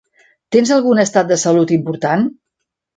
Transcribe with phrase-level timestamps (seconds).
[0.55, 2.29] Tens algun estat de salut important?